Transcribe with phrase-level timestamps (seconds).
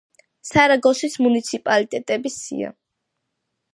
[0.51, 2.73] სარაგოსის მუნიციპალიტეტების სია.